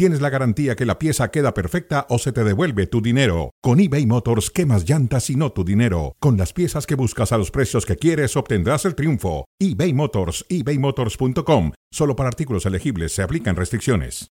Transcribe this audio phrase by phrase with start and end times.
[0.00, 3.50] tienes la garantía que la pieza queda perfecta o se te devuelve tu dinero.
[3.60, 6.16] Con eBay Motors, quemas llantas y no tu dinero.
[6.20, 9.44] Con las piezas que buscas a los precios que quieres, obtendrás el triunfo.
[9.58, 11.72] eBay Motors, ebaymotors.com.
[11.92, 14.28] Solo para artículos elegibles se aplican restricciones.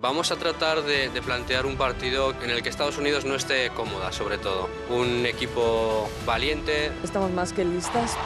[0.00, 3.70] Vamos a tratar de, de, plantear un partido en el que Estados Unidos no esté
[3.70, 4.70] cómoda, sobre todo.
[4.90, 6.92] Un equipo valiente.
[7.02, 8.16] Estamos más que listas.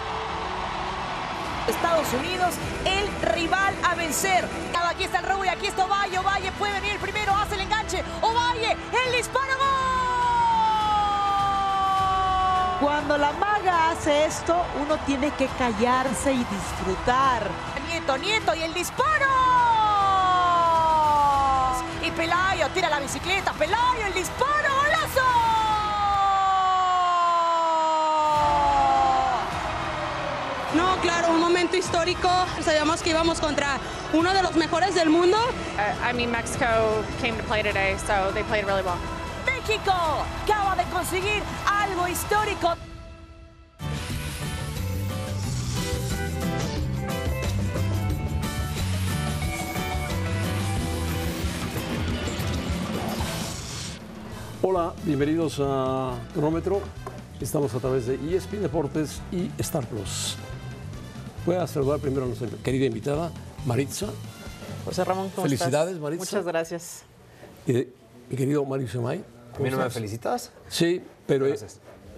[1.69, 2.55] Estados Unidos,
[2.85, 4.49] el rival a vencer.
[4.95, 6.21] Aquí está el robo y aquí está Ovalle.
[6.21, 8.05] Ovalle puede venir el primero, hace el enganche.
[8.21, 9.55] Ovalle, el disparo.
[12.81, 17.51] Cuando la maga hace esto, uno tiene que callarse y disfrutar.
[17.89, 19.27] Nieto, Nieto y el disparo.
[22.03, 23.53] Y Pelayo tira la bicicleta.
[23.55, 24.73] Pelayo, el disparo.
[31.05, 32.28] Claro, un momento histórico.
[32.62, 33.78] Sabíamos que íbamos contra
[34.14, 35.36] uno de los mejores del mundo.
[35.36, 36.66] Uh, I mean, Mexico
[37.20, 38.97] came to play today, so they played really well.
[39.44, 39.92] México
[40.44, 42.75] acaba de conseguir algo histórico.
[54.62, 56.80] Hola, bienvenidos a Cronómetro.
[57.38, 60.38] Estamos a través de ESPN Deportes y Star Plus.
[61.47, 63.31] Voy a saludar primero a nuestra querida invitada,
[63.67, 64.06] Maritza.
[64.84, 66.03] José Ramón, ¿cómo Felicidades, estás?
[66.03, 66.25] Maritza.
[66.25, 67.03] Muchas gracias.
[67.67, 67.92] Eh,
[68.31, 69.23] mi querido Mario Semay.
[69.55, 70.50] ¿A mí no me felicitas?
[70.69, 71.47] Sí, pero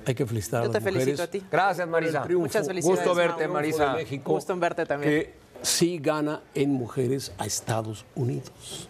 [0.06, 1.42] hay que felicitar Yo a te las felicito mujeres a ti.
[1.50, 2.24] Gracias, Marisa.
[2.24, 3.00] Muchas felicidades.
[3.00, 3.94] Gusto verte, Marisa.
[3.94, 5.12] México, Gusto en verte también.
[5.12, 8.88] Que sí gana en mujeres a Estados Unidos.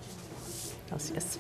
[0.95, 1.39] Así es.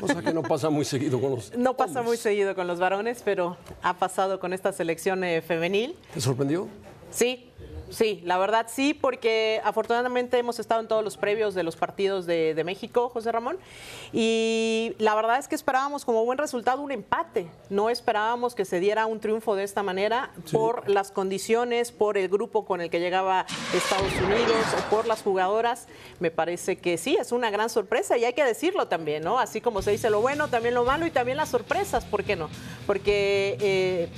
[0.00, 3.22] Cosa que no pasa muy seguido con los No pasa muy seguido con los varones,
[3.24, 5.96] pero ha pasado con esta selección eh, femenil.
[6.12, 6.66] ¿Te sorprendió?
[7.12, 7.48] Sí,
[7.90, 12.26] sí, la verdad sí, porque afortunadamente hemos estado en todos los previos de los partidos
[12.26, 13.58] de, de México, José Ramón,
[14.12, 18.80] y la verdad es que esperábamos como buen resultado un empate, no esperábamos que se
[18.80, 23.00] diera un triunfo de esta manera por las condiciones, por el grupo con el que
[23.00, 25.86] llegaba Estados Unidos o por las jugadoras,
[26.20, 29.38] me parece que sí, es una gran sorpresa y hay que decirlo también, ¿no?
[29.38, 32.36] Así como se dice lo bueno, también lo malo y también las sorpresas, ¿por qué
[32.36, 32.48] no?
[32.86, 33.56] Porque...
[33.60, 34.08] eh,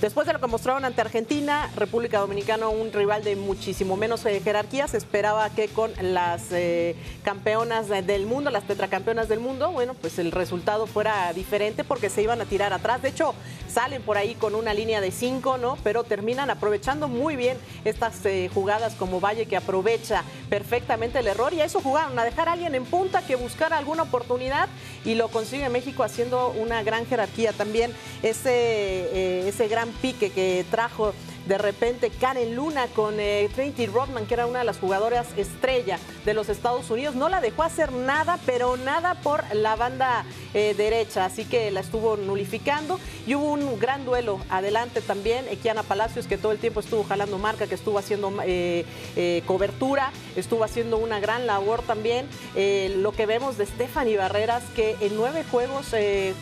[0.00, 4.40] Después de lo que mostraron ante Argentina, República Dominicana, un rival de muchísimo menos eh,
[4.42, 9.72] jerarquía, se esperaba que con las eh, campeonas de- del mundo, las tetracampeonas del mundo,
[9.72, 13.02] bueno, pues el resultado fuera diferente porque se iban a tirar atrás.
[13.02, 13.34] De hecho,
[13.70, 15.76] salen por ahí con una línea de cinco, ¿no?
[15.84, 21.52] Pero terminan aprovechando muy bien estas eh, jugadas como Valle que aprovecha perfectamente el error
[21.52, 24.70] y a eso jugaron, a dejar a alguien en punta que buscara alguna oportunidad
[25.04, 27.92] y lo consigue México haciendo una gran jerarquía también.
[28.22, 31.14] Ese, eh, ese gran pique que trajo
[31.46, 35.98] de repente Karen Luna con eh, Trinity Rodman, que era una de las jugadoras estrella
[36.24, 40.74] de los Estados Unidos, no la dejó hacer nada, pero nada por la banda eh,
[40.76, 42.98] derecha, así que la estuvo nulificando.
[43.26, 47.38] Y hubo un gran duelo adelante también, Equiana Palacios que todo el tiempo estuvo jalando
[47.38, 48.84] marca, que estuvo haciendo eh,
[49.16, 54.96] eh, cobertura, estuvo haciendo una gran labor también, lo que vemos de Stephanie Barreras, que
[55.00, 55.86] en nueve juegos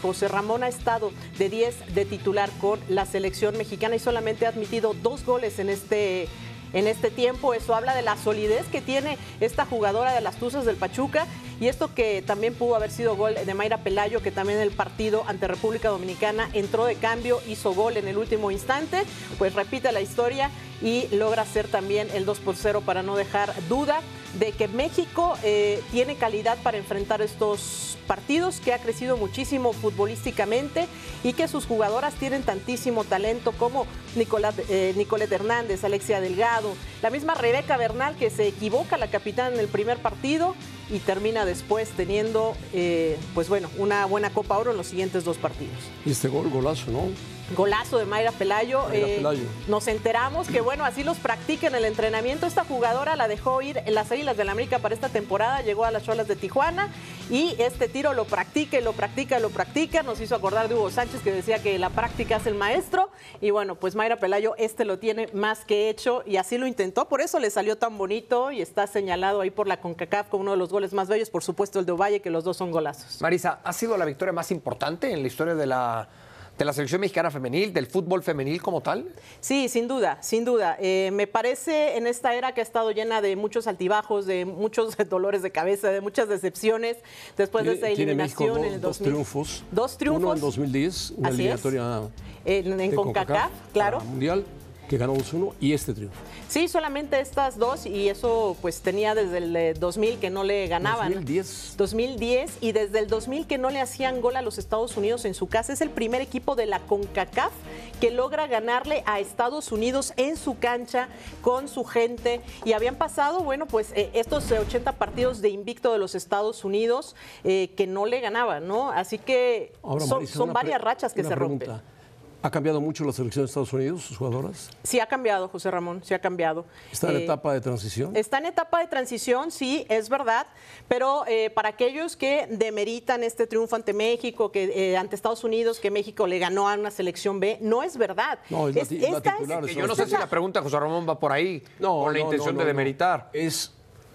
[0.02, 4.50] José Ramón ha estado de 10 de titular con la selección mexicana y solamente ha
[4.50, 6.28] admitido dos goles en este
[6.72, 7.54] en este tiempo.
[7.54, 11.26] Eso habla de la solidez que tiene esta jugadora de las Tuzas del Pachuca
[11.60, 14.70] y esto que también pudo haber sido gol de Mayra Pelayo, que también en el
[14.70, 19.02] partido ante República Dominicana entró de cambio, hizo gol en el último instante,
[19.38, 20.50] pues repite la historia
[20.80, 24.00] y logra hacer también el 2 por 0 para no dejar duda
[24.38, 30.88] de que México eh, tiene calidad para enfrentar estos partidos, que ha crecido muchísimo futbolísticamente
[31.22, 37.10] y que sus jugadoras tienen tantísimo talento como Nicolás, eh, Nicolette Hernández, Alexia Delgado, la
[37.10, 40.54] misma Rebeca Bernal que se equivoca la capitana en el primer partido
[40.90, 45.36] y termina después teniendo, eh, pues bueno, una buena Copa Oro en los siguientes dos
[45.36, 45.76] partidos.
[46.06, 47.08] Y este gol, golazo, ¿no?
[47.56, 48.82] Golazo de Mayra Pelayo.
[48.88, 49.44] Mayra eh, Pelayo.
[49.68, 52.46] Nos enteramos que, bueno, así los practica en el entrenamiento.
[52.46, 55.84] Esta jugadora la dejó ir en las Águilas del la América para esta temporada, llegó
[55.84, 56.88] a las Cholas de Tijuana
[57.28, 60.02] y este tiro lo practica y lo practica y lo practica.
[60.02, 63.10] Nos hizo acordar de Hugo Sánchez que decía que la práctica es el maestro.
[63.42, 67.08] Y bueno, pues Mayra Pelayo este lo tiene más que hecho y así lo intentó.
[67.10, 70.52] Por eso le salió tan bonito y está señalado ahí por la CONCACAF como uno
[70.52, 71.28] de los goles más bellos.
[71.28, 73.20] Por supuesto, el de Ovalle, que los dos son golazos.
[73.20, 76.08] Marisa, ¿ha sido la victoria más importante en la historia de la,
[76.58, 79.06] de la selección mexicana femenil, del fútbol femenil como tal?
[79.40, 80.76] Sí, sin duda, sin duda.
[80.80, 84.96] Eh, me parece en esta era que ha estado llena de muchos altibajos, de muchos
[85.08, 86.96] dolores de cabeza, de muchas decepciones,
[87.36, 89.12] después de esa Tiene eliminación en el dos, 2000.
[89.12, 89.64] dos triunfos.
[89.70, 90.22] Dos triunfos.
[90.24, 91.64] Uno en 2010, una Así es.
[91.64, 92.10] eliminatoria
[92.44, 94.00] En, en CONCACAF, claro.
[94.00, 94.44] Mundial,
[94.88, 96.18] que ganó 2-1, y este triunfo.
[96.48, 100.66] Sí, solamente estas dos y eso pues tenía desde el eh, 2000 que no le
[100.66, 101.12] ganaban.
[101.12, 101.74] 2010.
[101.76, 105.34] 2010 y desde el 2000 que no le hacían gol a los Estados Unidos en
[105.34, 105.72] su casa.
[105.72, 107.52] Es el primer equipo de la CONCACAF
[108.00, 111.08] que logra ganarle a Estados Unidos en su cancha
[111.42, 112.40] con su gente.
[112.64, 116.64] Y habían pasado, bueno, pues eh, estos eh, 80 partidos de invicto de los Estados
[116.64, 117.14] Unidos
[117.44, 118.90] eh, que no le ganaban, ¿no?
[118.90, 121.66] Así que Ahora, son, Marisa, son una varias rachas que se pregunta.
[121.66, 121.97] rompen.
[122.40, 124.70] ¿Ha cambiado mucho la selección de Estados Unidos, sus jugadoras?
[124.84, 126.66] Sí ha cambiado, José Ramón, sí ha cambiado.
[126.92, 128.14] ¿Está en Eh, etapa de transición?
[128.16, 130.46] Está en etapa de transición, sí, es verdad,
[130.86, 135.80] pero eh, para aquellos que demeritan este triunfo ante México, que eh, ante Estados Unidos,
[135.80, 138.38] que México le ganó a una selección B, no es verdad.
[138.50, 141.32] No, es la esta titular yo no sé si la pregunta, José Ramón, va por
[141.32, 143.30] ahí, No, con la no, intención no, de demeritar.
[143.34, 143.40] no.
[143.40, 143.72] Es,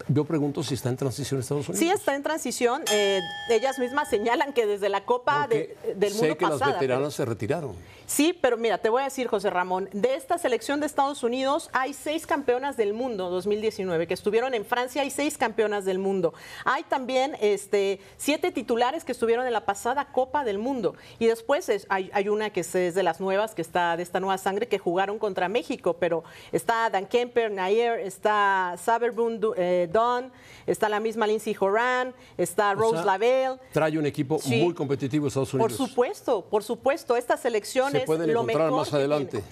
[0.08, 1.80] yo pregunto si está en transición Estados Unidos.
[1.80, 2.84] Sí está en transición.
[2.92, 3.20] eh,
[3.50, 7.14] ellas mismas señalan que desde la Copa de- del sé mundo que las pero- veteranas
[7.14, 7.76] se retiraron.
[8.14, 11.72] Sí, pero mira, te voy a decir, José Ramón, de esta selección de Estados Unidos
[11.74, 16.32] hay seis campeonas del mundo 2019 que estuvieron en Francia, hay seis campeonas del mundo.
[16.64, 20.94] Hay también este, siete titulares que estuvieron en la pasada Copa del Mundo.
[21.18, 24.04] Y después es- hay, hay una que es, es de las nuevas, que está de
[24.04, 29.90] esta nueva sangre, que jugaron contra México, pero está Dan Kemper, Nair, está Saberbun eh,
[29.92, 30.32] Don,
[30.68, 33.58] está la misma Lindsay Horan, está O Rose sea, Lavelle.
[33.72, 34.62] Trae un equipo Sí.
[34.62, 35.78] muy competitivo Estados Por Unidos.
[35.90, 37.16] supuesto, por supuesto.
[37.18, 39.44] Esta selección Se pueden lo encontrar mejor más que adelante.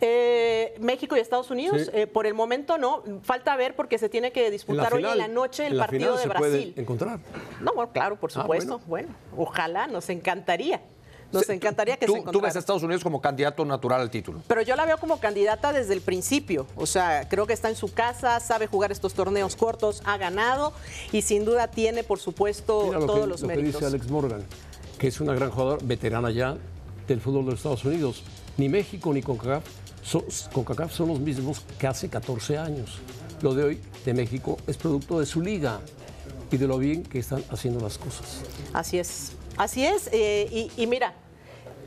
[0.00, 1.90] Eh, México y Estados Unidos, Sí.
[1.92, 3.02] eh, por el momento no.
[3.22, 5.84] Falta ver porque se tiene que En disputar hoy en la noche el en la
[5.84, 6.70] partido final de se Brasil.
[6.72, 7.18] puede encontrar.
[7.60, 8.80] No, bueno, claro, por Ah, supuesto.
[8.86, 9.08] bueno.
[9.36, 10.80] ojalá, nos encantaría.
[11.32, 14.40] Nos encantaría que tú, se tú ves a Estados Unidos como candidato natural al título.
[14.46, 16.66] Pero yo la veo como candidata desde el principio.
[16.76, 20.72] O sea, creo que está en su casa, sabe jugar estos torneos cortos, ha ganado
[21.12, 23.80] y sin duda tiene, por supuesto, Mira lo todos que, los lo que méritos.
[23.80, 24.42] dice Alex Morgan,
[24.98, 26.56] que es una gran jugadora, veterana ya
[27.08, 28.22] del fútbol de los Estados Unidos.
[28.56, 29.64] Ni México ni CONCACAF
[30.02, 30.22] son,
[30.52, 32.98] CONCACAF son los mismos que hace 14 años.
[33.42, 35.80] Lo de hoy de México es producto de su liga
[36.50, 38.42] y de lo bien que están haciendo las cosas.
[38.72, 40.08] Así es, así es.
[40.12, 41.14] eh, y, y mira,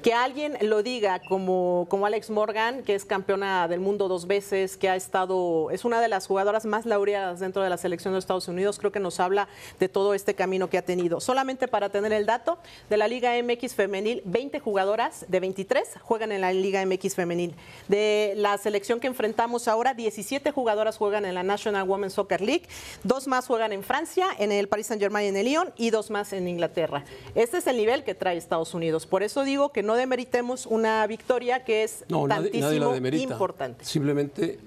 [0.01, 4.75] que alguien lo diga como, como Alex Morgan, que es campeona del mundo dos veces,
[4.75, 8.19] que ha estado, es una de las jugadoras más laureadas dentro de la selección de
[8.19, 9.47] Estados Unidos, creo que nos habla
[9.79, 11.19] de todo este camino que ha tenido.
[11.19, 12.57] Solamente para tener el dato,
[12.89, 17.53] de la Liga MX femenil, 20 jugadoras de 23 juegan en la Liga MX femenil.
[17.87, 22.63] De la selección que enfrentamos ahora, 17 jugadoras juegan en la National Women's Soccer League,
[23.03, 26.09] dos más juegan en Francia, en el Paris Saint-Germain y en el Lyon, y dos
[26.09, 27.03] más en Inglaterra.
[27.35, 29.05] Este es el nivel que trae Estados Unidos.
[29.05, 32.87] Por eso digo que no demeritemos una victoria que es No, nadie, tantísimo nadie la
[32.93, 33.33] demerita.
[33.33, 33.85] importante.
[33.85, 34.59] Simplemente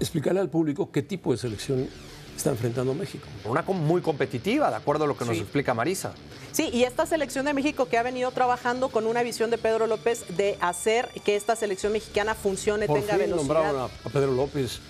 [0.00, 1.88] explicarle al público qué tipo de selección
[2.36, 3.26] está enfrentando México.
[3.46, 6.12] Una muy competitiva, de acuerdo a lo que nos explica Marisa.
[6.52, 9.86] Sí, y esta selección de México que ha venido trabajando con una visión de Pedro
[9.86, 13.54] López de hacer que esta selección mexicana funcione, Por tenga fin velocidad.
[13.54, 14.80] nombraron a, a Pedro López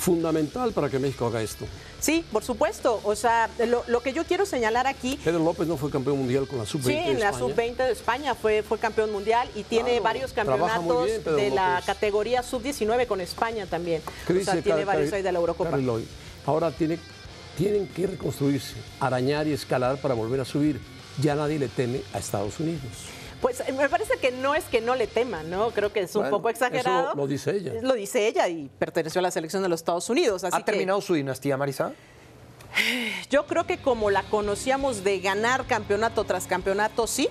[0.00, 1.66] fundamental para que México haga esto.
[2.00, 3.00] Sí, por supuesto.
[3.04, 6.48] O sea, lo, lo que yo quiero señalar aquí Pedro López no fue campeón mundial
[6.48, 7.38] con la sub-20 Sí, en la España.
[7.38, 11.82] sub-20 de España fue, fue campeón mundial y tiene Claro, varios campeonatos bien, de la
[11.84, 14.00] categoría sub-19 con España también.
[14.26, 15.78] ¿Qué O sea, tiene Car- varios ahí de la Eurocopa.
[16.46, 16.98] Ahora tiene,
[17.58, 20.80] tienen que reconstruirse, arañar y escalar para volver a subir.
[21.20, 22.80] Ya nadie le teme a Estados Unidos.
[23.40, 25.70] Pues eh, me parece que no es que no le teman, ¿no?
[25.70, 27.08] Creo que es un Bueno, poco exagerado.
[27.10, 27.72] eso lo dice ella.
[27.80, 30.44] Lo dice ella y perteneció a la selección de los Estados Unidos.
[30.44, 31.92] Así ¿Ha que terminado su dinastía, Marisa?
[33.30, 37.28] yo creo que como la conocíamos de ganar campeonato tras campeonato, sí,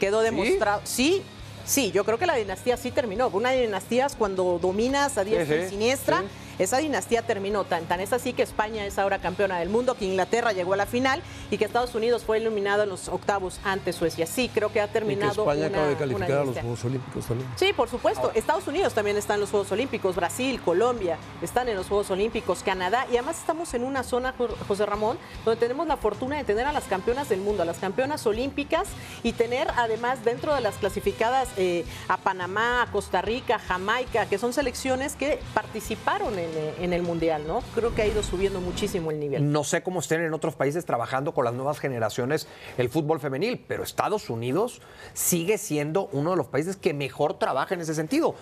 [0.00, 0.80] quedó demostrado.
[0.84, 1.22] Sí,
[1.64, 3.28] sí, yo creo que la dinastía sí terminó.
[3.28, 6.20] Una dinastía es cuando dominas a diestra Sí, y sí, siniestra.
[6.20, 6.26] sí.
[6.58, 7.64] Esa dinastía terminó.
[7.64, 10.76] Tan, tan es así que España es ahora campeona del mundo, que Inglaterra llegó a
[10.76, 14.26] la final y que Estados Unidos fue eliminado en los octavos ante Suecia.
[14.26, 15.42] Sí, creo que ha Y que terminado.
[15.42, 16.54] España una- acaba de calificar a los.
[16.58, 17.48] Juegos Olímpicos también.
[17.56, 18.30] Sí, por supuesto.
[18.34, 22.62] Estados Unidos también está en los Juegos Olímpicos, Brasil, Colombia están en los Juegos Olímpicos,
[22.62, 26.44] Canadá y además estamos en una zona, Jo- José Ramón, donde tenemos la fortuna de
[26.44, 28.88] tener a las campeonas del mundo, a las campeonas olímpicas
[29.22, 34.38] y tener además dentro de las clasificadas eh, a Panamá, a Costa Rica, Jamaica, que
[34.38, 37.62] son selecciones que participaron en, eh, en el Mundial, ¿no?
[37.74, 39.52] Creo que ha ido subiendo muchísimo el nivel.
[39.52, 43.64] No sé cómo estén en otros países trabajando con las nuevas generaciones el fútbol femenil,
[43.66, 44.80] pero Estados Unidos
[45.14, 48.34] sigue siendo uno de los países que mejor trabaja en ese sentido.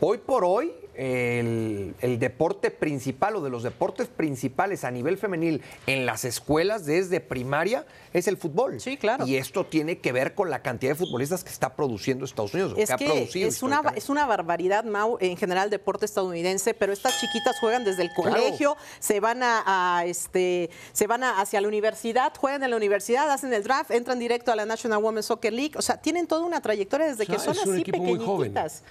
[0.00, 5.62] Hoy por hoy, el, el deporte principal o de los deportes principales a nivel femenil
[5.86, 8.80] en las escuelas desde primaria es el fútbol.
[8.80, 9.24] Sí, claro.
[9.26, 12.74] Y esto tiene que ver con la cantidad de futbolistas que está produciendo Estados Unidos.
[12.76, 16.04] Es que ha que producido es una, es una barbaridad, Mau, en general el deporte
[16.04, 18.32] estadounidense, pero estas chiquitas juegan desde el Claro.
[18.32, 19.62] colegio, se van a,
[19.98, 23.92] a, este, se van a- hacia la universidad, juegan en la universidad, hacen el draft,
[23.92, 27.22] entran directo a la National Women's Soccer League, o sea, tienen toda una trayectoria desde
[27.22, 28.52] O sea, que son es un así equipo muy joven.
[28.52, 28.82] pequeñitas.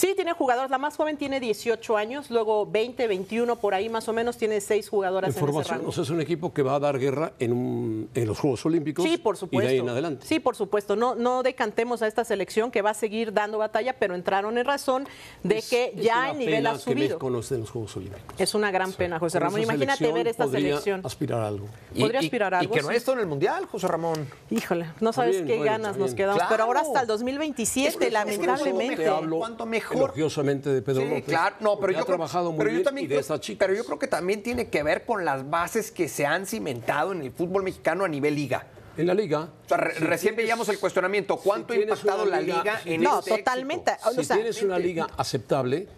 [0.00, 0.70] Sí, tiene jugadores.
[0.70, 4.62] La más joven tiene 18 años, luego 20, 21, por ahí más o menos tiene
[4.62, 5.90] seis jugadoras En en, ese formación, rango.
[5.90, 8.64] o sea, es un equipo que va a dar guerra en, un- en los Juegos
[8.64, 9.66] Olímpicos Sí, por y supuesto.
[9.68, 10.24] de ahí en adelante.
[10.26, 10.96] Sí, por supuesto.
[10.96, 14.64] No, no decantemos a esta selección que va a seguir dando batalla, pero entraron en
[14.64, 15.06] razón
[15.42, 16.96] de Es- que es ya el nivel pena ha que subido.
[17.00, 18.40] México no esté en los Juegos Olímpicos.
[18.40, 19.60] Es una gran pena, José Ramón.
[19.60, 21.02] Imagínate ver esta podría selección.
[21.04, 21.66] aspirar a algo.
[21.94, 22.94] Y- podría y- aspirar a y algo, que no sí.
[22.94, 24.26] ha estado en el Mundial, José Ramón.
[24.48, 26.36] Híjole, no sabes bien, qué bueno, ganas nos quedamos.
[26.38, 26.50] Claro.
[26.50, 29.06] Pero ahora hasta el Es 2027, que- es que lamentablemente.
[29.06, 29.89] Hablo Cuanto mejor.
[29.92, 31.24] Elogiosamente de Pedro Sí, López.
[31.24, 33.20] claro, no, pero yo ha creo- trabajado muy pero yo bien también y de creo-
[33.20, 33.66] estas chicas.
[33.66, 37.12] Pero yo creo que también tiene que ver con las bases que se han cimentado
[37.12, 38.66] en el fútbol mexicano a nivel liga.
[38.96, 39.48] En la liga.
[39.64, 42.58] O sea, re- si recién tienes- veíamos el cuestionamiento, ¿cuánto si ha impactado la liga-
[42.62, 43.92] liga si en No, este totalmente.
[43.92, 44.10] éxito?
[44.10, 45.88] O Si sea, tienes una liga aceptable,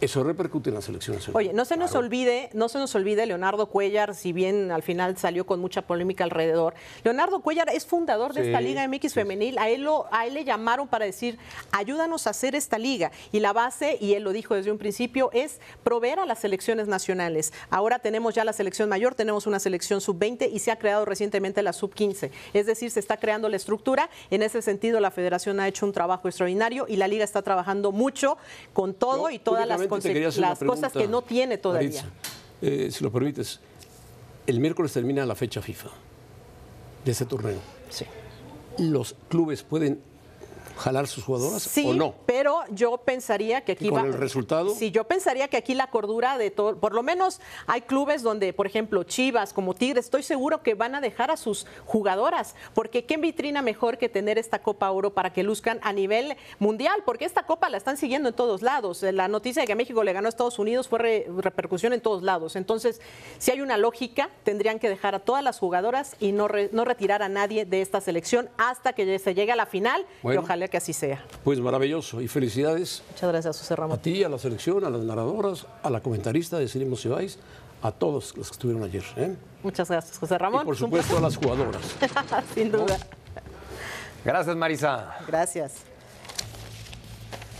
[0.00, 1.36] eso repercute en la selección nacional.
[1.36, 5.16] Oye, no se nos olvide, no se nos olvide Leonardo Cuellar, si bien al final
[5.18, 6.74] salió con mucha polémica alrededor.
[7.04, 9.58] Leonardo Cuellar es fundador de Sí, esta Liga MX femenil.
[9.58, 11.38] A él lo, a él le llamaron para decir,
[11.72, 13.10] ayúdanos a hacer esta liga.
[13.32, 16.88] Y la base, y él lo dijo desde un principio, es proveer a las selecciones
[16.88, 17.52] nacionales.
[17.68, 21.62] Ahora tenemos ya la selección mayor, tenemos una selección sub-20 y se ha creado recientemente
[21.62, 22.30] la sub-15.
[22.54, 24.08] Es decir, se está creando la estructura.
[24.30, 27.92] En ese sentido, la federación ha hecho un trabajo extraordinario y la liga está trabajando
[27.92, 28.38] mucho
[28.72, 32.04] con todo y todas las, hacer las cosas que pregunta, no tiene todavía.
[32.62, 33.60] Eh, si lo permites,
[34.46, 35.88] el miércoles termina la fecha FIFA
[37.04, 37.58] de este torneo.
[37.88, 38.04] Sí.
[38.78, 40.00] ¿Los clubes pueden
[40.76, 42.14] jalar sus jugadoras Sí, o no?
[42.26, 44.74] pero yo pensaría que aquí ¿Y con va- el resultado?
[44.74, 48.52] Sí, yo pensaría que aquí la cordura de todo, por lo menos hay clubes donde,
[48.52, 53.04] por ejemplo, Chivas, como Tigres, estoy seguro que van a dejar a sus jugadoras, porque
[53.04, 57.24] qué vitrina mejor que tener esta Copa Oro para que luzcan a nivel mundial, porque
[57.24, 59.02] esta Copa la están siguiendo en todos lados.
[59.02, 62.22] La noticia de que México le ganó a Estados Unidos fue re- repercusión en todos
[62.22, 62.56] lados.
[62.56, 63.00] Entonces,
[63.38, 66.84] si hay una lógica, tendrían que dejar a todas las jugadoras y no, re- no
[66.84, 70.40] retirar a nadie de esta selección hasta que se llegue a la final, Bueno.
[70.40, 71.22] y ojalá que así sea.
[71.44, 73.98] Pues maravilloso y felicidades Muchas gracias, José Ramón.
[73.98, 77.38] a ti, a la selección, a las narradoras, a la comentarista de Cinema Ibáis,
[77.82, 79.04] a todos los que estuvieron ayer.
[79.16, 79.36] ¿eh?
[79.62, 80.62] Muchas gracias, José Ramón.
[80.62, 81.82] Y por supuesto a las jugadoras.
[82.54, 82.98] Sin duda.
[84.24, 85.16] Gracias, Marisa.
[85.26, 85.72] Gracias.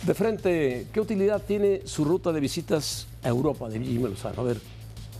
[0.02, 4.40] De frente, ¿qué utilidad tiene su ruta de visitas a Europa de Jimmy Lozano?
[4.40, 4.58] A ver,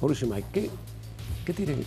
[0.01, 0.71] Mauricio Mike, ¿qué,
[1.45, 1.85] qué tiene?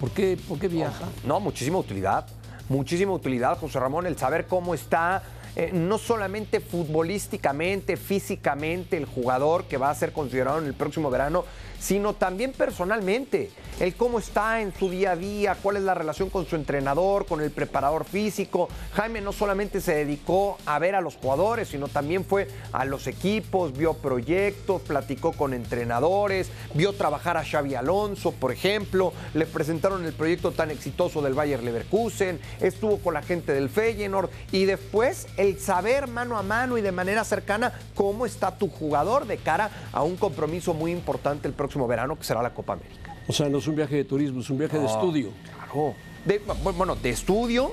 [0.00, 1.04] ¿Por qué, ¿Por qué viaja?
[1.24, 2.26] No, muchísima utilidad.
[2.70, 5.24] Muchísima utilidad, José Ramón, el saber cómo está,
[5.56, 11.10] eh, no solamente futbolísticamente, físicamente, el jugador que va a ser considerado en el próximo
[11.10, 11.44] verano,
[11.80, 13.50] sino también personalmente.
[13.80, 17.24] El cómo está en su día a día, cuál es la relación con su entrenador,
[17.24, 18.68] con el preparador físico.
[18.92, 23.06] Jaime no solamente se dedicó a ver a los jugadores, sino también fue a los
[23.06, 30.04] equipos, vio proyectos, platicó con entrenadores, vio trabajar a Xavi Alonso, por ejemplo, le presentaron
[30.04, 35.26] el proyecto tan exitoso del Bayer Leverkusen, estuvo con la gente del Feyenoord y después
[35.40, 39.70] el saber mano a mano y de manera cercana cómo está tu jugador de cara
[39.92, 43.16] a un compromiso muy importante el próximo verano que será la Copa América.
[43.26, 45.30] O sea, no es un viaje de turismo, es un viaje de estudio.
[45.54, 45.94] Claro.
[46.26, 46.40] De-
[46.76, 47.72] bueno, de estudio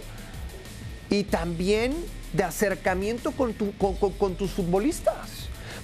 [1.10, 1.94] y también
[2.32, 5.37] de acercamiento con, tu- con- con- con tus futbolistas.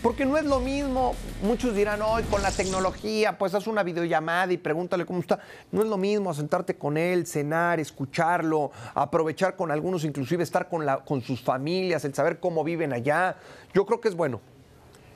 [0.03, 4.51] Porque no es lo mismo, muchos dirán, hoy con la tecnología, pues haz una videollamada
[4.51, 5.39] y pregúntale cómo está.
[5.72, 10.86] No es lo mismo sentarte con él, cenar, escucharlo, aprovechar con algunos, inclusive estar con,
[10.86, 13.38] la, con sus familias, el saber cómo viven allá.
[13.74, 14.41] Yo creo que es bueno.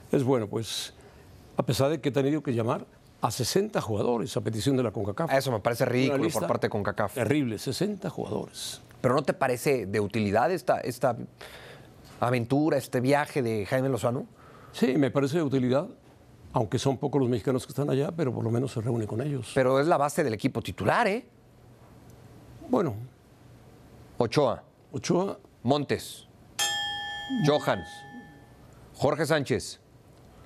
[0.10, 0.94] Es bueno, pues,
[1.58, 2.86] a pesar de que he tenido que llamar
[3.20, 5.34] a 60 jugadores a petición de la CONCACAF.
[5.34, 7.14] Eso me parece ridículo por parte de CONCACAF.
[7.14, 8.82] Terrible, 60 jugadores.
[9.02, 11.18] Pero ¿no te parece de utilidad esta, esta
[12.22, 14.28] aventura, este viaje de Jaime Lozano?
[14.78, 15.88] Sí, me parece de utilidad,
[16.54, 19.22] aunque son pocos los mexicanos que están allá, pero por lo menos se reúne con
[19.22, 19.52] ellos.
[19.56, 21.28] Pero es la base del equipo titular, ¿eh?
[22.70, 22.94] Bueno,
[24.20, 26.28] Ochoa, Ochoa, Montes,
[27.44, 27.80] Johan,
[28.94, 29.80] Jorge Sánchez,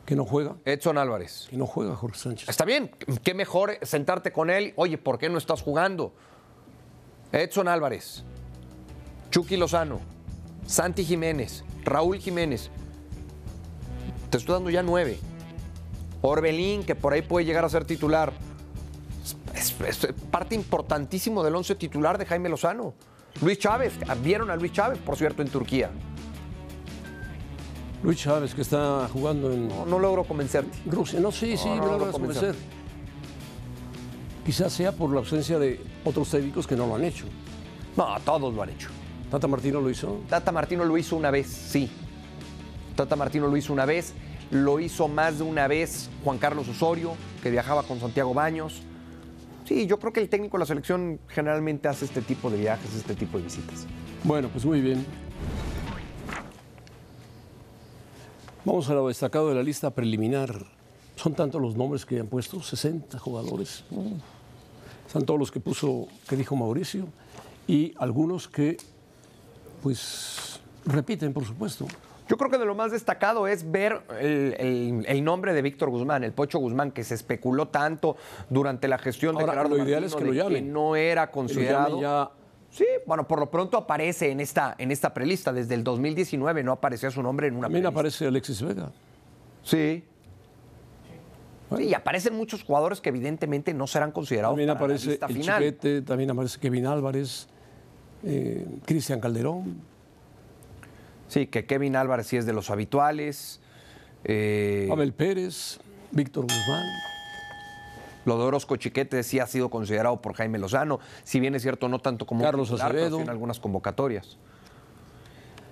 [0.06, 1.48] que no juega, Edson Álvarez.
[1.50, 2.48] que no juega Jorge Sánchez.
[2.48, 2.90] Está bien,
[3.24, 4.72] qué mejor sentarte con él.
[4.78, 6.14] Oye, ¿por qué no estás jugando?
[7.34, 8.24] Edson Álvarez,
[9.30, 10.00] Chucky Lozano,
[10.66, 12.72] Santi Jiménez, Raúl Jiménez.
[14.32, 15.20] Te estoy dando ya nueve.
[16.22, 18.34] Orbelín, que por ahí puede llegar a ser titular.
[19.54, 22.94] Es, es- es parte importantísimo del once titular de Jaime Lozano.
[23.42, 25.90] Luis Chávez, vieron a Luis Chávez, por cierto, en Turquía.
[28.04, 30.76] Luis Chávez, que está jugando en No, no logro convencerte.
[30.86, 31.20] Rusia.
[31.20, 32.44] No, sí, sí, No, me no, lo no logras convencer.
[32.56, 32.72] convencer.
[34.46, 37.26] Quizás sea por la ausencia de otros técnicos que no lo han hecho.
[37.96, 38.90] No, todos lo han hecho.
[39.30, 40.22] Tata Martino lo hizo.
[40.30, 41.90] Tata Martino lo hizo una vez, sí.
[42.96, 44.14] Tata Martino lo hizo una vez.
[44.52, 48.82] Lo hizo más de una vez Juan Carlos Osorio, que viajaba con Santiago Baños.
[49.66, 52.94] Sí, yo creo que el técnico de la selección generalmente hace este tipo de viajes,
[52.94, 53.88] este tipo de visitas.
[54.24, 55.06] Bueno, pues muy bien.
[58.66, 60.66] Vamos a lo destacado de la lista preliminar.
[61.16, 63.86] Son tantos los nombres que han puesto, 60 jugadores.
[65.08, 67.08] Están todos los que puso, que dijo Mauricio,
[67.68, 68.78] y algunos que,
[69.82, 71.88] pues, repiten, por supuesto.
[72.32, 75.90] Yo creo que de lo más destacado es ver el, el- el nombre de Víctor
[75.90, 78.16] Guzmán, el Pocho Guzmán, que se especuló tanto
[78.50, 80.72] durante la gestión de Ahora, Gerardo lo ideal Martino es que lo de llamen.
[80.72, 82.00] no era Que lo considerado.
[82.02, 82.32] ya
[82.70, 85.52] Sí, bueno, por lo pronto aparece en esta, en esta prelista.
[85.52, 88.00] Desde el 2019 no aparecía su nombre en una También prelista.
[88.00, 88.92] aparece Alexis Vega.
[89.62, 90.06] Sí.
[91.76, 95.26] Sí, y aparecen muchos jugadores que evidentemente no serán considerados También para la aparece lista
[95.26, 95.60] el final.
[95.60, 97.48] Chiquete, también aparece Kevin Álvarez,
[98.24, 99.91] eh, Cristian Calderón.
[101.32, 103.62] Sí, que Kevin Álvarez sí es de los habituales.
[104.26, 105.80] Eh, Abel Pérez,
[106.12, 106.86] Víctor Guzmán.
[108.26, 111.88] Lo de Orozco Chiquete sí ha sido considerado por Jaime Lozano, si bien es cierto,
[111.88, 113.20] no tanto como Carlos Acevedo.
[113.22, 114.38] en algunas convocatorias.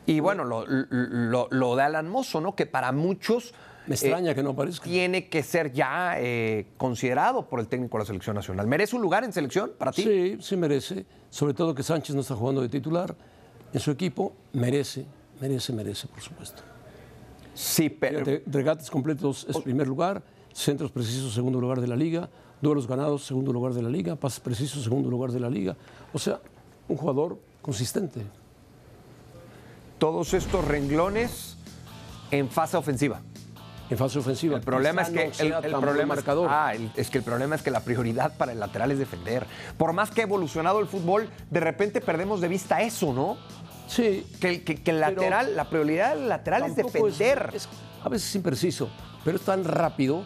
[0.06, 2.56] Y bueno, lo, lo- lo de Alan Mozo, ¿no?
[2.56, 3.54] Que para muchos
[3.86, 4.84] Me extraña que no aparezca.
[4.86, 8.66] tiene que ser ya eh, considerado por el técnico de la selección nacional.
[8.66, 10.04] ¿Merece un lugar en selección para ti?
[10.04, 11.06] Sí, sí merece.
[11.30, 13.14] Sobre todo que Sánchez no está jugando de titular
[13.74, 14.34] en su equipo.
[14.54, 15.06] Merece,
[15.42, 16.62] merece, merece, por supuesto.
[17.54, 20.22] Sí, pero Fíjate, regates completos es primer lugar,
[20.54, 22.30] centros precisos segundo lugar de la liga,
[22.62, 25.76] duelos ganados segundo lugar de la liga, pases precisos segundo lugar de la liga.
[26.14, 26.40] O sea,
[26.88, 28.22] un jugador consistente.
[29.98, 31.58] todos estos renglones
[32.32, 33.20] en fase ofensiva.
[33.90, 34.56] En fase ofensiva.
[34.56, 36.48] El problema es que no el, el problema es, marcador.
[36.50, 39.46] ah, el- es que el problema es que la prioridad para el lateral es defender.
[39.78, 43.38] Por más que ha evolucionado el fútbol, de repente perdemos de vista eso, ¿no?
[43.90, 47.50] Sí, Que, el- que- que el Pero lateral, la prioridad del lateral es defender.
[47.54, 47.68] es-
[48.04, 48.90] a veces impreciso,
[49.26, 50.24] pero es tan rápido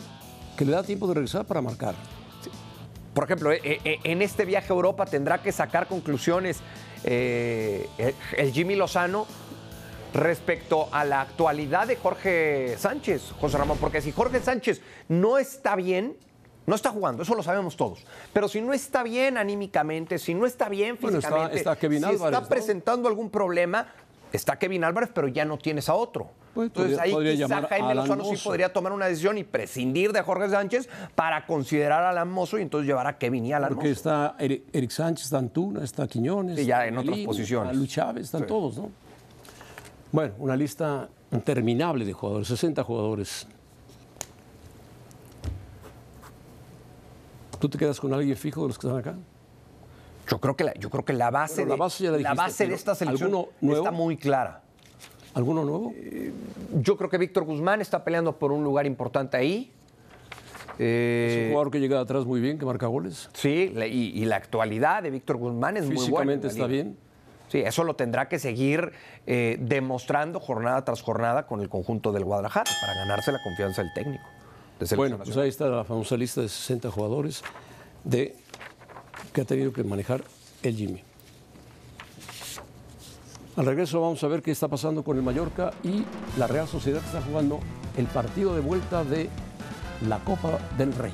[0.57, 1.95] que le da tiempo de regresar para marcar.
[3.15, 6.59] Por ejemplo, eh, eh, en este viaje a Europa tendrá que sacar conclusiones
[7.05, 9.25] eh, el- el Jimmy Lozano
[10.13, 15.75] respecto a la actualidad de Jorge Sánchez, José Ramón, porque si Jorge Sánchez no está
[15.75, 16.15] bien,
[16.65, 20.45] no está jugando, eso lo sabemos todos, pero si no está bien anímicamente, si no
[20.45, 22.47] está bien Bueno, está- físicamente, está Kevin si Álvarez, está ¿no?
[22.47, 23.87] presentando algún problema,
[24.31, 26.29] está Kevin Álvarez, pero ya no tienes a otro.
[26.53, 30.11] Pues, Entonces podría- ahí podría quizá Jaime Lozano sí podría tomar una decisión y prescindir
[30.13, 33.57] de Jorge Sánchez para considerar a Alan Mozo y entonces llevar a Kevin y a
[33.57, 33.97] Alan Porque Mozo.
[33.99, 36.59] está Eric, Eric Sánchez, está Antuna, está Quiñones.
[36.59, 37.69] Sí, ya está en otras Melín, posiciones.
[37.71, 38.47] está Luis Chávez, están Sí.
[38.47, 38.91] todos, ¿no?
[40.11, 43.47] Bueno, una lista interminable de jugadores, 60 jugadores.
[47.59, 49.15] ¿Tú te quedas con alguien fijo de los que están acá?
[50.29, 52.35] Yo creo que la, yo creo que la base, Bueno, la de, base la dijiste,
[52.37, 54.61] base de esta selección está muy clara.
[55.33, 55.93] ¿Alguno nuevo?
[56.81, 59.71] Yo creo que Víctor Guzmán está peleando por un lugar importante ahí.
[60.73, 63.29] Es Eh, un jugador que llega atrás muy bien, que marca goles.
[63.33, 66.33] sí, y, y la actualidad de Víctor Guzmán es muy buena.
[66.33, 66.97] en Físicamente está bien.
[67.49, 68.93] Sí, eso lo tendrá que seguir
[69.27, 73.91] eh, demostrando jornada tras jornada con el conjunto del Guadalajara para ganarse la confianza del
[73.93, 74.23] técnico.
[74.79, 77.41] De Bueno, pues ahí está la famosa lista de 60 jugadores
[78.03, 78.35] de,
[79.33, 80.23] que ha tenido que manejar
[80.61, 81.03] el Jimmy.
[83.55, 86.03] Al regreso vamos a ver qué está pasando con el Mallorca y
[86.39, 87.59] la Real Sociedad que está jugando
[87.97, 89.29] el partido de vuelta de
[90.07, 91.13] la Copa del Rey.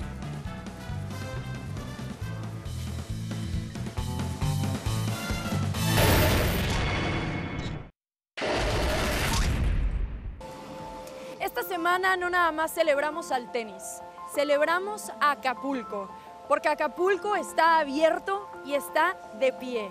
[11.80, 14.02] Semana no nada más celebramos al tenis,
[14.36, 16.10] celebramos a Acapulco,
[16.50, 19.90] porque Acapulco está abierto y está de pie.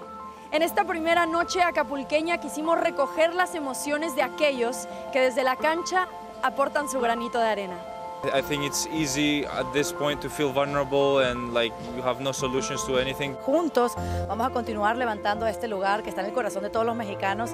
[0.52, 6.08] En esta primera noche acapulqueña quisimos recoger las emociones de aquellos que desde la cancha
[6.42, 7.97] aportan su granito de arena.
[8.34, 12.32] I think it's easy at this point to feel vulnerable and like you have no
[12.32, 13.34] solutions to anything.
[13.46, 13.92] Juntos
[14.26, 17.50] vamos a continuar levantando este lugar que está en el corazón de todos los mexicanos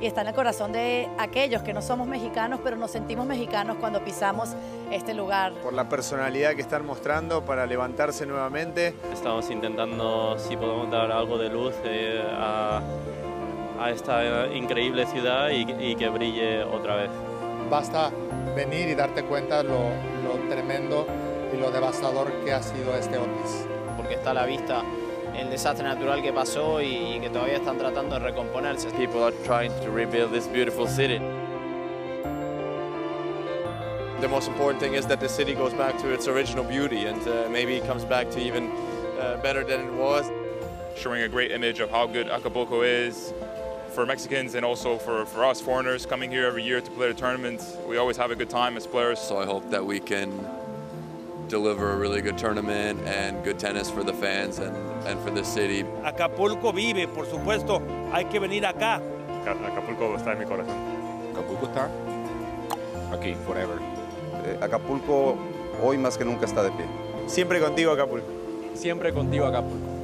[0.00, 3.76] y está en el corazón de aquellos que no somos mexicanos, pero nos sentimos mexicanos
[3.78, 4.50] cuando pisamos
[4.90, 5.52] este lugar.
[5.62, 8.94] por la personalidad que están mostrando para levantarse nuevamente.
[9.12, 12.80] Estamos intentando si podemos dar algo de luz eh, a,
[13.80, 17.10] a esta increíble ciudad y, y que brille otra vez.
[17.70, 18.10] Basta
[18.56, 19.90] venir y darte cuenta lo,
[20.24, 21.06] lo tremendo
[21.52, 23.66] y lo devastador que ha sido este Otis.
[23.96, 24.82] porque está a la vista
[25.36, 28.90] el desastre natural que pasó y, y que todavía están tratando de recomponerse.
[28.96, 31.20] People are trying to rebuild this beautiful city.
[34.20, 37.20] the most important thing is that the city goes back to its original beauty and
[37.28, 38.68] uh, maybe it comes back to even
[39.20, 40.28] uh, better than it was.
[40.96, 43.32] Showing a great image of how good Acapulco is
[43.94, 47.14] for Mexicans and also for, for us foreigners coming here every year to play the
[47.14, 47.62] tournament.
[47.88, 49.18] We always have a good time as players.
[49.20, 50.30] So I hope that we can
[51.48, 55.44] deliver a really good tournament and good tennis for the fans and, and for the
[55.44, 55.84] city.
[56.04, 57.80] Acapulco vive, por supuesto,
[58.12, 59.00] hay que venir acá.
[59.46, 60.76] Acapulco está en mi corazón.
[61.32, 61.88] Acapulco está
[63.12, 63.78] aquí, forever.
[64.44, 65.38] Eh, Acapulco
[65.82, 66.86] hoy más que nunca está de pie.
[67.26, 68.26] Siempre contigo, Acapulco.
[68.74, 69.97] Siempre contigo, Acapulco.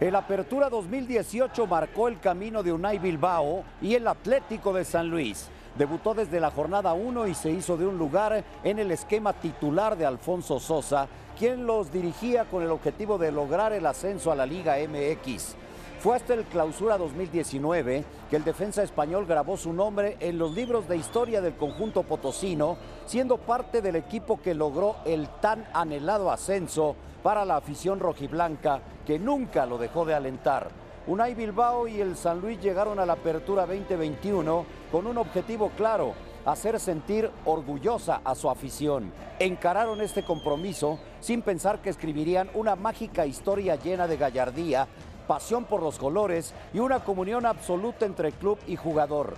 [0.00, 5.50] El Apertura 2018 marcó el camino de Unai Bilbao y el Atlético de San Luis.
[5.76, 9.98] Debutó desde la jornada 1 y se hizo de un lugar en el esquema titular
[9.98, 11.06] de Alfonso Sosa,
[11.38, 15.54] quien los dirigía con el objetivo de lograr el ascenso a la Liga MX.
[16.00, 20.88] Fue hasta el clausura 2019 que el defensa español grabó su nombre en los libros
[20.88, 26.96] de historia del conjunto potosino, siendo parte del equipo que logró el tan anhelado ascenso
[27.22, 30.68] para la afición rojiblanca que nunca lo dejó de alentar.
[31.06, 36.14] Unai Bilbao y el San Luis llegaron a la apertura 2021 con un objetivo claro,
[36.46, 39.12] hacer sentir orgullosa a su afición.
[39.38, 44.88] Encararon este compromiso sin pensar que escribirían una mágica historia llena de gallardía,
[45.30, 49.36] pasión por los colores y una comunión absoluta entre club y jugador.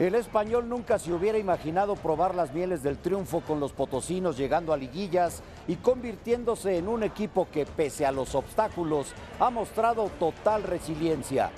[0.00, 4.72] El español nunca se hubiera imaginado probar las mieles del triunfo con los potosinos llegando
[4.72, 10.64] a liguillas y convirtiéndose en un equipo que pese a los obstáculos ha mostrado total
[10.64, 11.52] resiliencia.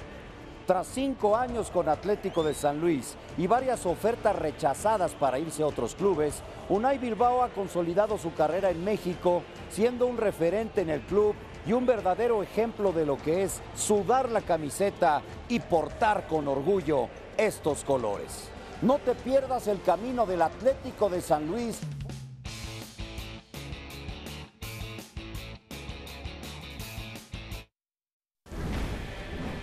[0.67, 5.67] Tras cinco años con Atlético de San Luis y varias ofertas rechazadas para irse a
[5.67, 11.01] otros clubes, Unai Bilbao ha consolidado su carrera en México, siendo un referente en el
[11.01, 11.35] club
[11.69, 17.09] y un verdadero ejemplo de lo que es sudar la camiseta y portar con orgullo
[17.37, 18.49] estos colores.
[18.81, 21.79] No te pierdas el camino del Atlético de San Luis.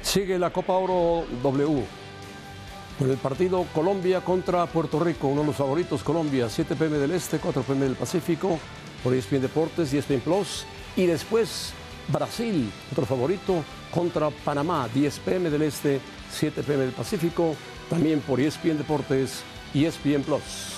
[0.04, 1.84] Sigue la Copa Oro W.
[3.00, 7.12] Con el partido Colombia contra Puerto Rico, uno de los favoritos Colombia, 7 pm del
[7.12, 8.60] Este, 4 pm del Pacífico,
[9.04, 10.66] por ESPN Deportes y ESPN Plus.
[10.96, 11.74] Y después
[12.08, 16.00] Brasil, otro favorito, contra Panamá, 10 pm del Este,
[16.32, 17.56] 7 pm del Pacífico,
[17.90, 20.76] también por ESPN Deportes y ESPN Plus.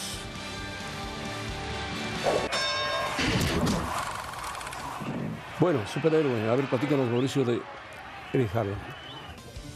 [5.60, 7.60] Bueno, superhéroe, a ver, platícanos Mauricio de
[8.32, 8.52] Eric.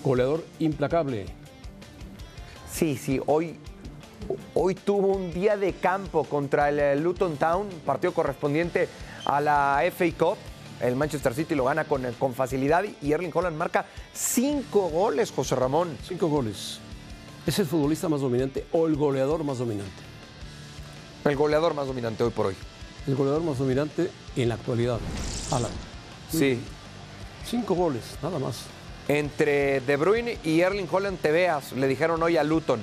[0.04, 1.26] Goleador implacable.
[2.72, 3.58] Sí, sí, hoy,
[4.54, 8.88] hoy tuvo un día de campo contra el eh, Luton Town, partido correspondiente
[9.26, 10.38] a la FA Cup.
[10.82, 15.56] El Manchester City lo gana con, con facilidad y Erling Holland marca cinco goles, José
[15.56, 15.98] Ramón.
[16.08, 16.80] Cinco goles.
[17.46, 19.92] ¿Es el futbolista más dominante o el goleador más dominante?
[21.26, 22.56] El goleador más dominante hoy por hoy.
[23.08, 25.00] El goleador más dominante en la actualidad,
[25.52, 25.72] Alan.
[26.32, 26.60] Sí.
[27.46, 28.62] Cinco goles, nada más.
[29.08, 32.80] Entre De Bruyne y Erling Holland te veas, le dijeron hoy a Luton.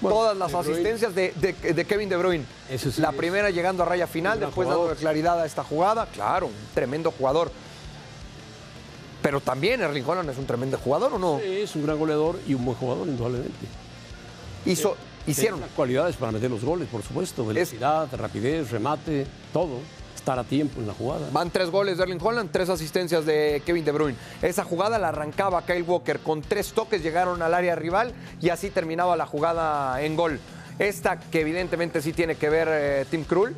[0.00, 2.44] Todas las De asistencias de, de- de Kevin De Bruyne.
[2.70, 4.88] Eso sí la es primera llegando a raya final, después jugador.
[4.88, 6.06] dando claridad a esta jugada.
[6.06, 7.50] Claro, un tremendo jugador.
[9.22, 11.40] Pero también Erling Holland es un tremendo jugador, ¿o no?
[11.42, 13.66] Sí, es un gran goleador y un buen jugador, indudablemente.
[14.64, 14.90] Hizo,
[15.24, 15.60] Tiene hicieron.
[15.60, 17.44] las cualidades para meter los goles, por supuesto.
[17.44, 19.80] Velocidad, rapidez, remate, todo.
[20.28, 21.26] Estar a tiempo en la jugada.
[21.32, 24.18] Van tres goles de Erling Holland, tres asistencias de Kevin De Bruyne.
[24.42, 28.68] Esa jugada la arrancaba Kyle Walker con tres toques, llegaron al área rival y así
[28.68, 30.38] terminaba la jugada en gol.
[30.78, 33.56] Esta que evidentemente sí tiene que ver eh, Tim Krul,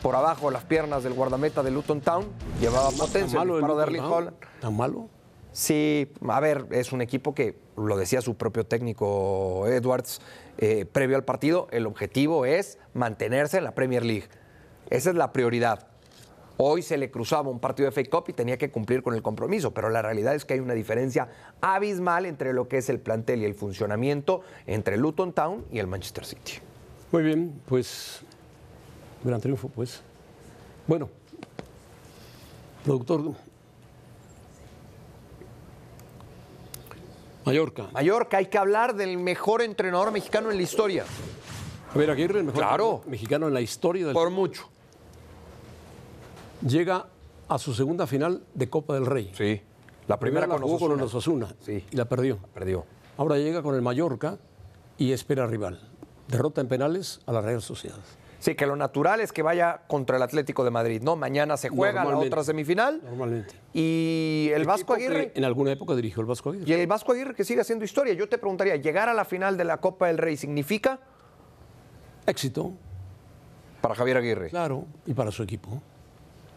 [0.00, 2.24] por abajo las piernas del guardameta de Luton Town,
[2.58, 4.12] llevaba potencia malo el disparo de Erling Town?
[4.14, 4.36] Holland.
[4.62, 5.10] ¿Tan malo?
[5.52, 10.22] Sí, a ver, es un equipo que, lo decía su propio técnico Edwards,
[10.56, 14.28] eh, previo al partido, el objetivo es mantenerse en la Premier League.
[14.90, 15.86] Esa es la prioridad.
[16.58, 19.20] Hoy se le cruzaba un partido de FA Cup y tenía que cumplir con el
[19.22, 21.28] compromiso, pero la realidad es que hay una diferencia
[21.60, 25.86] abismal entre lo que es el plantel y el funcionamiento entre Luton Town y el
[25.86, 26.54] Manchester City.
[27.12, 28.22] Muy bien, pues.
[29.22, 30.02] Gran triunfo, pues.
[30.86, 31.10] Bueno,
[32.84, 33.34] productor.
[37.44, 37.88] Mallorca.
[37.92, 41.04] Mallorca, hay que hablar del mejor entrenador mexicano en la historia.
[41.92, 43.02] Javier Aguirre, el mejor Claro.
[43.06, 44.68] mexicano en la historia del Por mucho.
[46.66, 47.06] Llega
[47.48, 49.30] a su segunda final de Copa del Rey.
[49.34, 49.60] Sí.
[50.08, 51.48] La primera la con jugó con el Osasuna.
[51.60, 51.84] Sí.
[51.90, 52.38] y la perdió.
[52.54, 52.84] Perdió.
[53.16, 54.38] Ahora llega con el Mallorca
[54.98, 55.80] y espera rival.
[56.28, 57.98] Derrota en penales a la Real Sociedad.
[58.40, 61.16] Sí, que lo natural es que vaya contra el Atlético de Madrid, ¿no?
[61.16, 63.00] Mañana se juega la otra semifinal.
[63.02, 63.54] Normalmente.
[63.72, 65.32] Y el Vasco Equipo Aguirre.
[65.34, 66.68] En alguna época dirigió el Vasco Aguirre.
[66.68, 68.12] Y el Vasco Aguirre que sigue haciendo historia.
[68.14, 70.98] Yo te preguntaría, ¿llegar a la final de la Copa del Rey significa?
[72.26, 72.72] Éxito.
[73.80, 74.50] Para Javier Aguirre.
[74.50, 75.80] Claro, y para su equipo.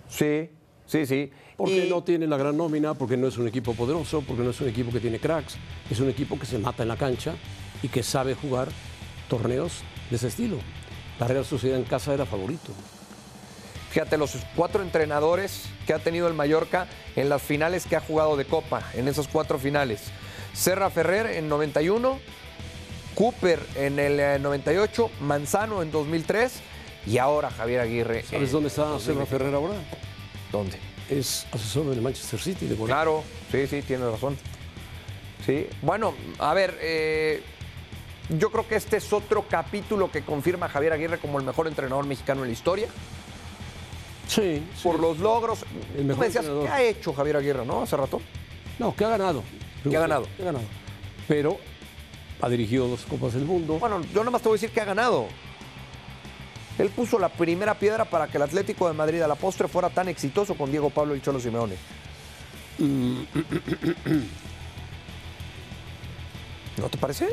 [0.10, 0.50] Sí,
[0.86, 1.32] sí, sí.
[1.56, 4.50] Porque Y- no tiene la gran nómina, porque no es un equipo poderoso, porque no
[4.50, 5.58] es un equipo que tiene cracks,
[5.90, 7.36] es un equipo que se mata en la cancha
[7.84, 8.70] y que sabe jugar
[9.30, 10.58] torneos de ese estilo.
[11.20, 12.72] La Real Sociedad en casa era favorito.
[13.90, 18.38] Fíjate, los cuatro entrenadores que ha tenido el Mallorca en las finales que ha jugado
[18.38, 20.12] de Copa, en esas cuatro finales.
[20.54, 22.20] Serra Ferrer en 91,
[23.16, 26.54] Cooper en el eh, 98, Manzano en 2003
[27.08, 28.24] y ahora Javier Aguirre.
[28.24, 29.26] ¿Sabes dónde está Serra 2020.
[29.30, 29.74] Ferrer ahora?
[30.52, 30.78] ¿Dónde?
[31.10, 32.68] Es asesor del Manchester City.
[32.68, 32.90] De golf.
[32.90, 34.38] Claro, sí, sí, tienes razón.
[35.46, 37.42] Sí, bueno, a ver, eh,
[38.38, 41.68] yo creo que este es otro capítulo que confirma a Javier Aguirre como el mejor
[41.68, 42.88] entrenador mexicano en la historia.
[44.28, 44.64] Sí.
[44.84, 45.66] Por los logros.
[45.98, 46.66] El Tú me decías, entrenador.
[46.66, 47.82] ¿qué ha hecho Javier Aguirre, no?
[47.82, 48.22] Hace rato.
[48.78, 49.44] No, que ha ganado.
[49.84, 50.28] Que ha ganado.
[50.38, 50.66] Que ha ganado.
[51.28, 51.58] Pero
[52.42, 53.80] ha dirigido dos Copas del Mundo.
[53.80, 55.28] Bueno, yo nada más te voy a decir que ha ganado.
[56.80, 59.90] Él puso la primera piedra para que el Atlético de Madrid a la postre fuera
[59.90, 61.76] tan exitoso con Diego Pablo y Cholo Simeone.
[66.78, 67.28] ¿No te parece?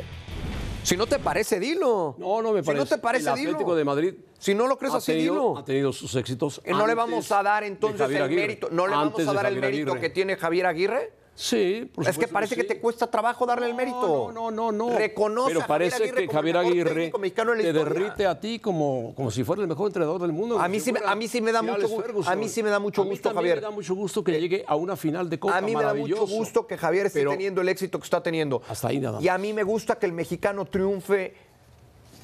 [0.82, 2.14] Si no te parece, dilo.
[2.18, 2.84] No, no me Si parece.
[2.84, 3.74] no te parece, el Atlético dilo.
[3.76, 4.14] de Madrid.
[4.38, 5.56] Si no lo crees así, dilo.
[5.58, 6.60] Ha tenido sus éxitos.
[6.66, 8.68] ¿No le vamos a dar entonces el mérito?
[8.70, 10.00] ¿No le vamos a dar el mérito Aguirre.
[10.00, 11.12] que tiene Javier Aguirre?
[11.38, 12.68] Sí, por Es que supuesto parece que, sí.
[12.68, 14.32] te cuesta trabajo darle el mérito.
[14.32, 14.96] No, no, no, no.
[14.96, 17.84] Reconoce Pero Javier parece Aguirre que Javier Aguirre te historia.
[17.84, 20.58] derrite a ti como, como si fuera el mejor entrenador del mundo.
[20.58, 22.32] A mí si sí me- fuera a mí sí me da mucho Alex gu- Ferguson.
[22.32, 23.56] a mí sí me da mucho A mí gusto, Javier.
[23.56, 25.92] me da mucho gusto que llegue a una final de Copa A mí me da
[25.92, 28.62] mucho gusto que Javier esté teniendo el éxito que está teniendo.
[28.66, 31.34] Hasta ahí nada Y a mí me gusta que el mexicano triunfe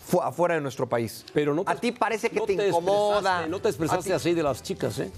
[0.06, 1.26] fu- afuera de nuestro país.
[1.34, 3.46] Pero no te- a ti parece que no te, te incomoda.
[3.46, 5.10] no te expresaste así de las chicas, ¿eh?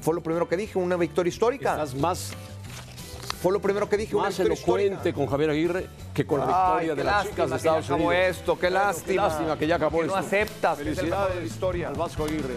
[0.00, 1.72] Fue lo primero que dije, una victoria histórica.
[1.72, 2.30] Estás más,
[3.44, 7.04] Fue lo primero que dije, más elocuente con Javier Aguirre que con la victoria de
[7.04, 8.14] las chicas de Estados Unidos.
[8.14, 9.06] esto, qué lástima.
[9.06, 11.52] Qué lástima que ya acabó Que no aceptas que es el mejor de la Felicidades
[11.52, 11.88] historia.
[11.88, 12.54] al Vasco Aguirre.